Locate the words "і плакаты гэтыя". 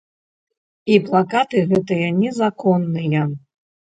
0.93-2.07